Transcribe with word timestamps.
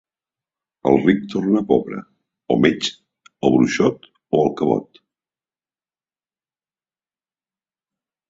El 0.91 0.95
ric 1.01 1.19
tornar 1.33 1.59
pobre, 1.71 1.99
o 2.55 2.57
metge, 2.63 2.93
o 3.49 3.51
bruixot, 3.57 4.09
o 4.37 4.41
alcavot. 4.45 4.99